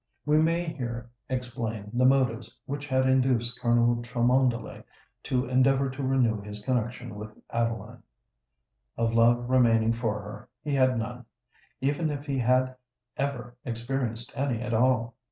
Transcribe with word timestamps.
We 0.25 0.39
may 0.41 0.63
here 0.63 1.11
explain 1.29 1.91
the 1.93 2.05
motives 2.05 2.57
which 2.65 2.87
had 2.87 3.07
induced 3.07 3.61
Colonel 3.61 3.97
Cholmondeley 4.01 4.83
to 5.25 5.45
endeavour 5.45 5.91
to 5.91 6.01
renew 6.01 6.41
his 6.41 6.65
connexion 6.65 7.13
with 7.13 7.37
Adeline. 7.51 8.01
Of 8.97 9.13
love 9.13 9.47
remaining 9.47 9.93
for 9.93 10.19
her 10.23 10.49
he 10.63 10.73
had 10.73 10.97
none—even 10.97 12.09
if 12.09 12.25
he 12.25 12.39
had 12.39 12.75
ever 13.15 13.55
experienced 13.63 14.33
any 14.35 14.59
at 14.59 14.73
all. 14.73 15.13